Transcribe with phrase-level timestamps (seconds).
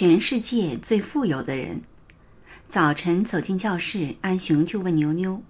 [0.00, 1.82] 全世界最富有的人。
[2.70, 5.42] 早晨走进教室，安雄就问牛牛：“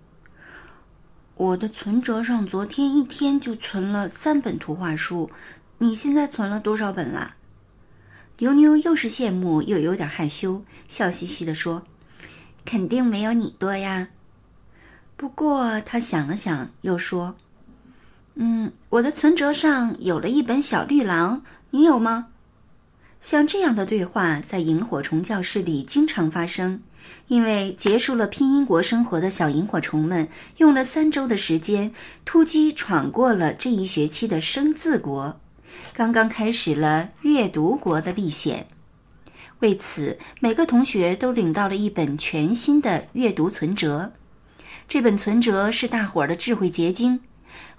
[1.38, 5.30] 我的存折上昨天一天就存了三本图画书，
[5.78, 7.36] 你现在存了多少本啦？”
[8.38, 11.84] 牛牛又是羡慕又有点害羞，笑嘻嘻地说
[12.66, 14.08] ：“肯定没有你多呀。”
[15.16, 17.36] 不过他想了想，又说
[18.34, 21.40] ：“嗯，我的存折上有了一本小绿狼，
[21.70, 22.26] 你有吗？”
[23.22, 26.82] 像这样的对话在萤火虫教室里经常发生，
[27.28, 30.26] 因为结束了拼音国生活的小萤火虫们
[30.56, 31.92] 用了三周的时间
[32.24, 35.38] 突击闯过了这一学期的生字国，
[35.92, 38.66] 刚刚开始了阅读国的历险。
[39.60, 44.10] 为此，每个同学都领到了一本全新的阅读存折。
[44.88, 47.20] 这本存折是大伙儿的智慧结晶。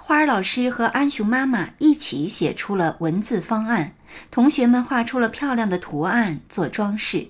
[0.03, 3.93] 花儿老师和安雄妈妈一起写出了文字方案，
[4.31, 7.27] 同学们画出了漂亮的图案做装饰。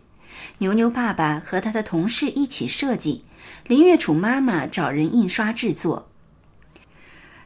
[0.60, 3.26] 牛牛爸爸和他的同事一起设计，
[3.68, 6.08] 林月楚妈妈找人印刷制作。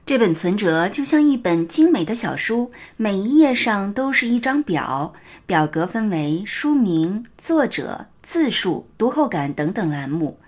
[0.05, 5.11] 这本存折就像一本精美的小书，每一页上都是一张表，
[5.47, 10.39] 表格分为书名、作者、字数、读后感等等栏目。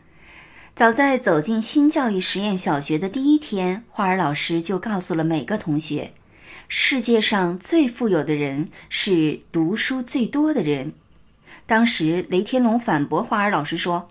[0.78, 6.14] 早在走进新教育实验小学的第一天，花儿老师就告诉了每个同学：
[6.68, 10.94] 世界上最富有的人是读书最多的人。
[11.66, 14.10] 当时，雷天龙反驳花儿老师说：“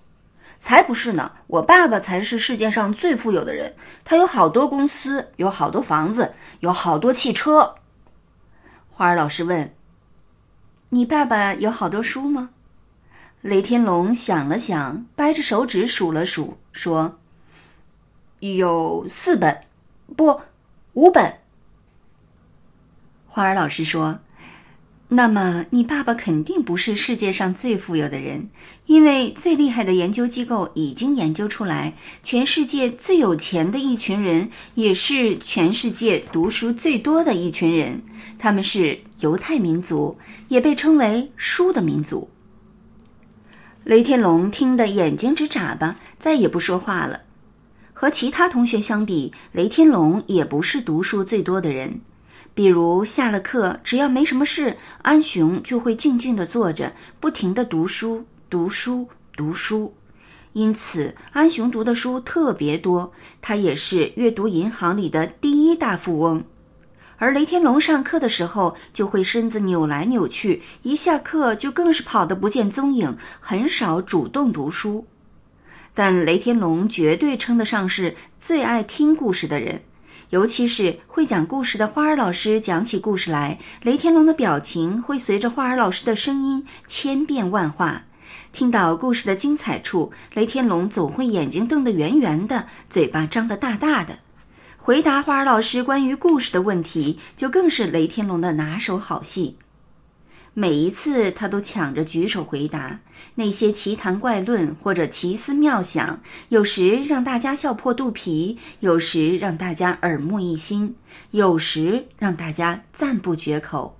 [0.58, 7.76] 才不是呢，我爸爸才是世界上最富有的人，他有好多公司，有好多房子，有好多汽车。”
[8.90, 9.72] 花儿老师问
[10.90, 12.50] ：“你爸爸有好多书吗？”
[13.42, 17.18] 雷天龙想了想，掰着手指数了数，说
[18.40, 19.62] ：“有四本，
[20.16, 20.40] 不，
[20.94, 21.34] 五本。”
[23.28, 24.18] 花儿老师说
[25.08, 28.48] ：“那么你爸爸肯定不是世界上最富有的人，
[28.86, 38.02] 因为最厉害的研究机构已经研究出来，全世界最有钱的一群人，也是全世界读书最多的一群人。
[38.38, 40.18] 他们是犹太民族，
[40.48, 42.28] 也被称为书的民族。”
[43.86, 47.20] 雷天龙听得眼睛直眨巴，再也不说话了。
[47.92, 52.00] 和其他同学相比，雷天龙也不是读书最多的人。
[52.52, 59.94] 比如下了课，只要没什么事，安雄就会静静地坐着，不停地读书、读书、读书。
[60.52, 66.42] 因此，安雄读的书特别多，他也是阅读银行里的第一大富翁。
[67.18, 75.06] 而雷天龙上课的时候就会身子扭来扭去，一下课就更是跑得不见踪影，很少主动读书。
[75.94, 79.80] 但雷天龙绝对称得上是最爱听故事的人，
[80.28, 88.02] 尤其是会讲故事的花儿老师讲起故事来，雷天龙的表情会随着花儿老师的声音千变万化。
[88.52, 94.18] 听到故事的精彩处，雷天龙总会眼睛瞪得圆圆的，嘴巴张得大大的。
[94.86, 99.56] 回答花儿老师关于故事的问题，就更是雷天龙的拿手好戏。
[100.54, 103.00] 每一次他都抢着举手回答，
[103.34, 106.20] 那些奇谈怪论或者奇思妙想，
[106.50, 110.94] 有时让大家笑破肚皮，有时让大家耳目一新，
[111.32, 113.98] 有时让大家赞不绝口。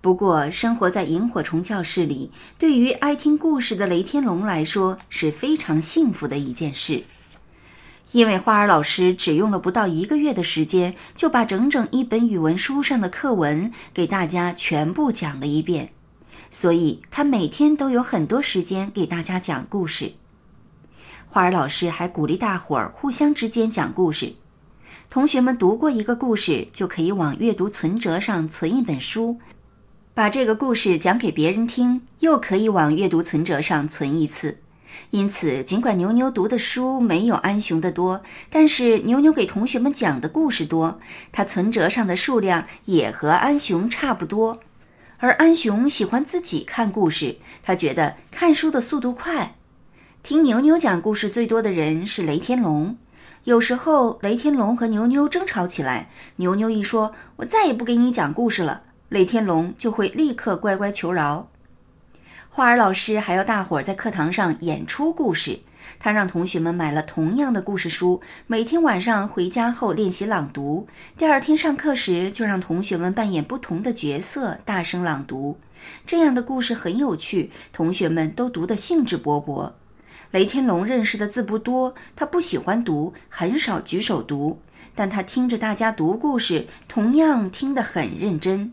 [0.00, 2.28] 不过，生活在萤火虫教室里，
[2.58, 7.00] 对于爱听故事的雷天龙来说是非常幸福的一件事。
[8.14, 15.88] 因为花儿老师只用了不到一个月的时间，就把整整一本语文书上的课文给大家全部讲了一遍，
[16.48, 20.12] 所以他每天都有很多时间给大家讲故事。
[21.26, 24.32] 花儿老师还鼓励大伙儿互相之间讲故事，
[25.10, 29.40] 同学们读过一个故事，就可以往阅读存折上存一本书，
[30.14, 34.58] 把这个故事讲给别人听，又可以往阅读存折上存一次。
[35.10, 40.98] 因此，尽管牛牛读的书没有安雄的多，但是牛牛给同学们讲的故事多，
[41.30, 44.60] 他存折上的数量也和安雄差不多。
[45.18, 49.54] 而安雄喜欢自己看故事，他觉得看书的速度快。
[50.22, 52.96] 听牛牛讲故事最多的人是雷天龙。
[53.44, 61.48] 有时候，雷天龙和牛牛争吵起来，牛牛一说“我再也不给你讲故事了”，雷天龙就会立刻乖乖求饶。
[62.56, 65.58] 花儿老师还要大伙儿在课堂上演出故事。
[65.98, 70.86] 他让同学们买了同样的故事书，每天晚上回家后练习朗读。
[71.18, 75.58] 第二天上课时，就让同学们扮演不同的角色，大声朗读。
[76.06, 79.72] 这样的故事很有趣，同学们都读得兴致勃勃。
[80.30, 84.60] 雷天龙认识的字不多，他不喜欢读，很少举手读，
[84.94, 88.72] 但他听着大家读故事，同样听得很认真。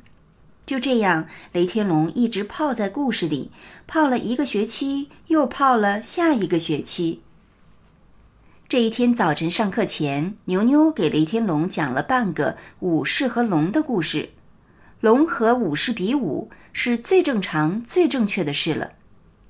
[0.71, 3.51] 就这样，雷天龙一直泡在故事里，
[3.87, 7.19] 泡了一个学期，又泡了下一个学期。
[8.69, 14.29] 这一天早晨上课前，牛牛给雷天龙讲了半个武士和龙的故事。
[15.01, 18.93] 龙和武士比武是最正常、最正确的事了。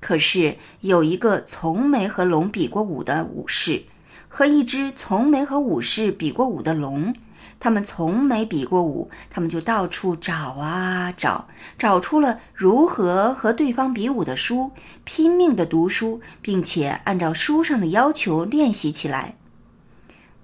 [0.00, 3.80] 可是有一个从没和龙比过武的武士，
[4.26, 7.14] 和一只从没和武士比过武的龙。
[7.62, 11.46] 他们从没比过武，他们就到处找啊找，
[11.78, 14.72] 找出了如何和对方比武的书，
[15.04, 19.36] 拼命的读书，并且按照书上的要求练习起来。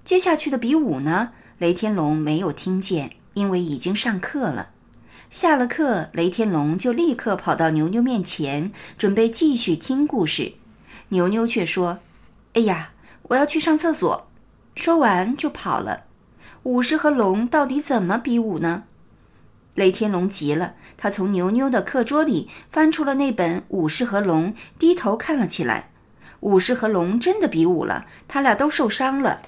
[0.05, 1.31] 接下去的比武呢？
[1.57, 4.69] 雷天龙没有听见，因为已经上课了。
[5.29, 10.53] 下了课，雷天龙就立刻跑到牛牛面前，准备继续听故事。
[11.09, 11.99] 牛牛却说
[12.55, 12.91] ：“哎呀，
[13.23, 14.25] 我要去上厕所。”
[14.75, 16.05] 说完就跑了。
[16.69, 18.83] 武士和龙到底怎么比武呢？
[19.73, 25.89] 雷天龙急了，他从牛牛的课桌里翻出了那本《武士和龙》，低头看了起来。
[26.41, 29.41] 武士和龙真的比武了，他俩都受伤了。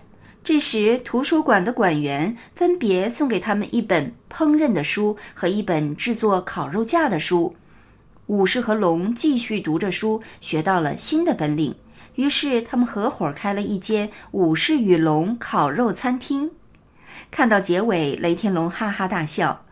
[0.43, 7.55] 这时，图书馆的馆员分别送给他们一本烹饪的书和一本制作烤肉架的书。
[8.25, 11.75] 武士和龙继续读着书，学到了新的本领。
[12.15, 16.49] 于是，他们合伙开了一间“武士与龙烤肉餐厅”。
[17.31, 19.65] 看到结尾，雷天龙哈哈大笑。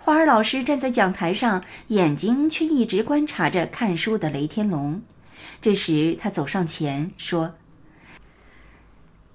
[0.00, 5.00] 花儿老师站在讲台上，眼睛却一直观察着看书的雷天龙。
[5.60, 7.54] 这时，他走上前说：“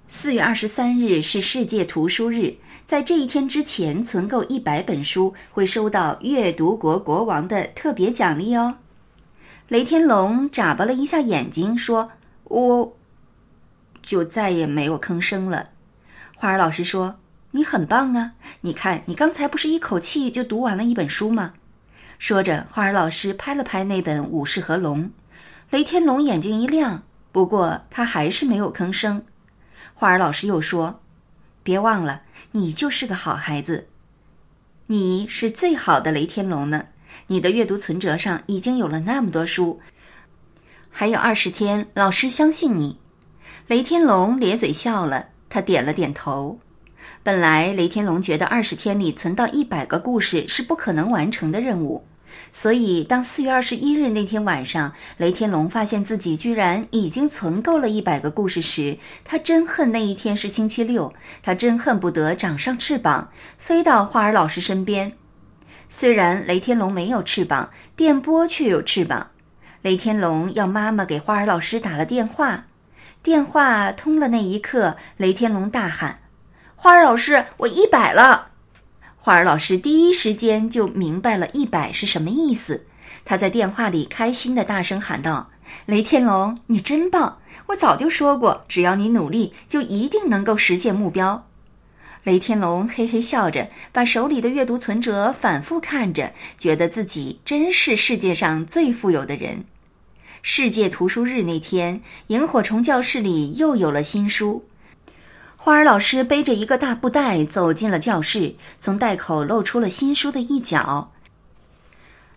[0.07, 2.53] 四月二十三日是世界图书日，
[2.85, 8.75] 在这一天之前存够一百本书，会收到阅读国国王的特别奖励哦。”
[9.69, 12.11] 雷天龙眨巴了一下眼睛，说
[12.45, 12.97] ：“我……”
[14.01, 15.69] 就再也没有吭声了。
[16.35, 17.15] 花儿老师说。
[17.51, 18.33] 你很棒啊！
[18.61, 21.53] 你看，你刚才不是一口气就读完了一本书吗？
[22.19, 25.05] 说着，花儿老师拍了拍那本《武士和龙》，
[25.71, 27.01] 雷天龙眼睛一亮，
[27.31, 29.25] 不过他还是没有吭声。
[29.95, 31.01] 花儿老师又说
[31.63, 33.87] ：“别忘了，你就是个好孩子，
[34.85, 36.85] 你是最好的雷天龙呢。
[37.25, 39.79] 你的阅读存折上已经有了那么多书，
[40.91, 42.99] 还有二十天，老师相信你。”
[43.65, 46.59] 雷天龙咧嘴笑了，他点了点头。
[47.29, 52.03] 本来雷天龙觉得二十天里存到一百个故事是不可能完成的任务，
[52.51, 63.29] 所以当四月二十一日那天晚上，雷天龙发现自己居然已经存够了一百个故事时，他真恨那一天是星期六，他真恨不得长上翅膀
[63.59, 65.11] 飞到花儿老师身边。
[65.87, 69.27] 虽然雷天龙没有翅膀，电波却有翅膀。
[69.83, 72.65] 雷天龙要妈妈给花儿老师打了电话，
[73.21, 76.21] 电话通了那一刻，雷天龙大喊。
[76.81, 78.51] 花儿老师，我一百了。
[79.17, 82.85] 花儿老师第一时间就明白了一百是什么意思，
[83.25, 85.49] 他在电话里开心的大声喊道
[85.85, 87.39] ：“雷天龙，你真棒！
[87.67, 91.45] 我早就说过，只要你努力，就一定能够实现目标。”
[92.23, 99.65] 雷天龙嘿嘿笑着，把手里的阅读存折反复看着，觉得自己真是世界上最富有的人。
[100.41, 104.63] 世界图书日那天，萤火虫教室里又有了新书。
[105.61, 111.11] 花儿老师背着一个大布袋走进了教室，从袋口露出了新书的一角。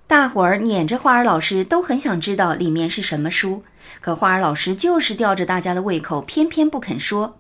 [0.09, 3.63] 大伙儿撵着花儿老师，都很想知道里面是什么书，
[4.01, 7.39] 可花儿老师就是吊着大家的胃口，偏偏不肯说。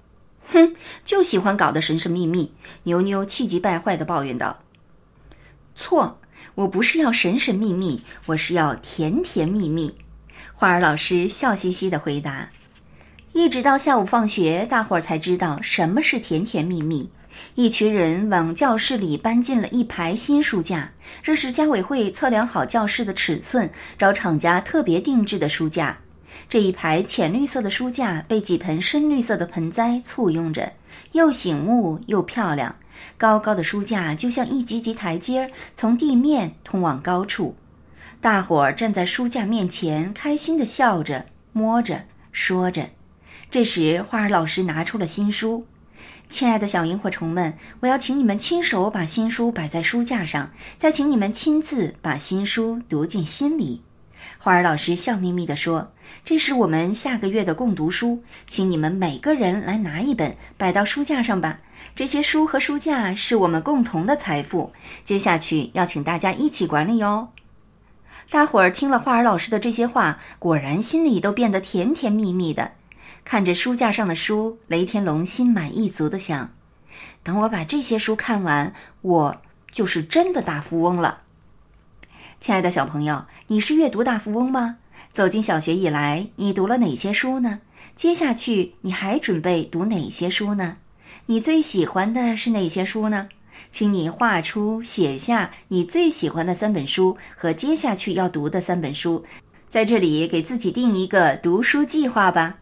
[0.52, 2.54] 哼，就喜欢搞得神神秘秘。
[2.84, 4.60] 牛牛气急败坏地抱怨道
[5.74, 6.20] ：“错，
[6.54, 9.92] 我不是要神神秘秘，我是要甜甜蜜蜜。”
[10.54, 12.50] 花儿老师笑嘻嘻地回答。
[13.32, 17.08] 一直到下午放学，大伙儿才知道什么是甜甜蜜蜜。
[17.54, 20.90] 一群人往教室里搬进了一排新书架，
[21.22, 25.96] 这是家委会测量好教室的尺寸，找厂家特别定制的书架。
[26.46, 30.70] 这一排浅绿色的书架被几盆深绿色的盆栽簇拥着，
[31.12, 32.74] 又醒目又漂亮。
[33.16, 37.56] 高高的书架就像一级级台阶，从地面通往高处。
[38.20, 42.86] 大伙儿站在书架面前，开心地笑着、摸着、说着。
[43.52, 45.66] 这时，花儿老师拿出了新书。
[46.30, 53.82] 亲爱的小萤火虫们，我要请你们亲手把新书摆在书架上，再请你们亲自把新书读进心里。
[54.38, 55.92] 花儿老师笑眯眯地说
[56.25, 61.61] ：“这是我们下个月的共读书，请你们每个人来拿一本，摆到书架上吧。
[61.94, 64.73] 这些书和书架是我们共同的财富，
[65.04, 67.28] 接下去要请大家一起管理哦。”
[68.32, 72.73] 大伙儿听了花儿老师的这些话，果然心里都变得甜甜蜜蜜的。
[73.24, 76.50] 看着书架上的书，雷天龙心满意足的想
[77.22, 81.20] ：“等我把这些书看完，我就是真的大富翁了。”
[82.40, 84.76] 亲爱的小朋友，你是阅读大富翁吗？
[85.12, 87.60] 走进小学以来，你读了哪些书呢？
[87.94, 90.76] 接下去你还准备读哪些书呢？
[91.26, 93.28] 你最喜欢的是哪些书呢？
[93.70, 99.24] 请你画出、写下你最喜欢的三本书和接下去要读的三本书，
[99.68, 102.58] 在这里给自己定一个读书计划吧。